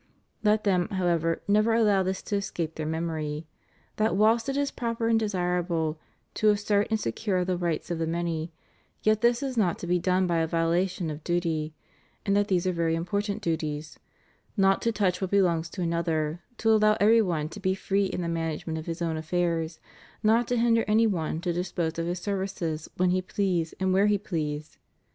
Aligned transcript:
Let 0.43 0.63
them, 0.63 0.89
however, 0.89 1.43
never 1.47 1.75
allow 1.75 2.01
this 2.01 2.23
to 2.23 2.35
escape 2.37 2.73
their 2.73 2.87
memory: 2.87 3.45
that 3.97 4.15
whilst 4.15 4.49
it 4.49 4.57
is 4.57 4.71
proper 4.71 5.07
and 5.07 5.19
desirable 5.19 5.99
to 6.33 6.49
assert 6.49 6.87
and 6.89 6.99
secure 6.99 7.45
the 7.45 7.55
rights 7.55 7.91
of 7.91 7.99
the 7.99 8.07
many, 8.07 8.51
yet 9.03 9.21
this 9.21 9.43
is 9.43 9.57
not 9.57 9.77
to 9.77 9.85
be 9.85 9.99
done 9.99 10.25
by 10.25 10.37
a 10.39 10.47
violation 10.47 11.11
of 11.11 11.23
duty; 11.23 11.75
and 12.25 12.35
that 12.35 12.47
these 12.47 12.65
are 12.65 12.71
very 12.71 12.95
important 12.95 13.43
duties; 13.43 13.99
not 14.57 14.81
to 14.81 14.91
touch 14.91 15.21
what 15.21 15.29
belongs 15.29 15.69
to 15.69 15.83
another; 15.83 16.41
to 16.57 16.71
allow 16.71 16.97
every 16.99 17.21
one 17.21 17.47
to 17.49 17.59
be 17.59 17.75
free 17.75 18.05
in 18.05 18.21
the 18.23 18.27
management 18.27 18.79
of 18.79 18.87
his 18.87 19.03
own 19.03 19.17
affairs; 19.17 19.79
not 20.23 20.47
to 20.47 20.57
hinder 20.57 20.83
any 20.87 21.05
one 21.05 21.39
to 21.41 21.53
dispose 21.53 21.99
of 21.99 22.07
his 22.07 22.17
services 22.17 22.89
when 22.97 23.11
he 23.11 23.21
please 23.21 23.75
and 23.79 23.93
where 23.93 24.07
he 24.07 24.17
please. 24.17 24.79